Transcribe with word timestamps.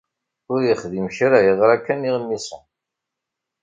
Ur 0.51 0.59
yexdim 0.63 1.07
kra, 1.17 1.39
yeɣra 1.45 1.75
kan 1.85 2.07
iɣmisen. 2.09 2.63